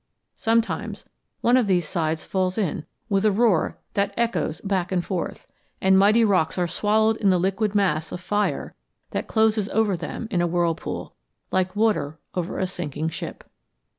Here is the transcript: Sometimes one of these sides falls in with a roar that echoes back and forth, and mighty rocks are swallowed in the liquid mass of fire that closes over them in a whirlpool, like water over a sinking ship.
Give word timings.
Sometimes 0.35 1.05
one 1.41 1.55
of 1.55 1.67
these 1.67 1.87
sides 1.87 2.25
falls 2.25 2.57
in 2.57 2.87
with 3.07 3.23
a 3.23 3.31
roar 3.31 3.77
that 3.93 4.15
echoes 4.17 4.59
back 4.61 4.91
and 4.91 5.05
forth, 5.05 5.45
and 5.79 5.95
mighty 5.95 6.25
rocks 6.25 6.57
are 6.57 6.65
swallowed 6.65 7.17
in 7.17 7.29
the 7.29 7.37
liquid 7.37 7.75
mass 7.75 8.11
of 8.11 8.19
fire 8.19 8.73
that 9.11 9.27
closes 9.27 9.69
over 9.69 9.95
them 9.95 10.27
in 10.31 10.41
a 10.41 10.47
whirlpool, 10.47 11.13
like 11.51 11.75
water 11.75 12.17
over 12.33 12.57
a 12.57 12.65
sinking 12.65 13.09
ship. 13.09 13.43